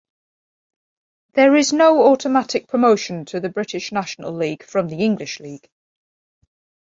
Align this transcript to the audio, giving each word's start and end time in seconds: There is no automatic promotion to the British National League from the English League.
There 1.35 1.55
is 1.55 1.73
no 1.73 2.07
automatic 2.11 2.67
promotion 2.67 3.25
to 3.25 3.39
the 3.39 3.49
British 3.49 3.91
National 3.91 4.31
League 4.31 4.63
from 4.63 4.87
the 4.89 5.03
English 5.03 5.39
League. 5.39 5.69